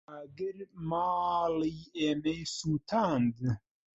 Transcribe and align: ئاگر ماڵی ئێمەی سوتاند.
ئاگر 0.09 0.57
ماڵی 0.89 1.77
ئێمەی 1.97 2.41
سوتاند. 2.57 3.37